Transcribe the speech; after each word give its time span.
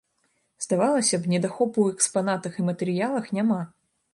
Здавалася 0.63 1.19
б, 1.25 1.33
недахопу 1.35 1.73
ў 1.83 1.89
экспанатах 1.99 2.53
і 2.59 2.67
матэрыялах 2.71 3.25
няма. 3.41 3.61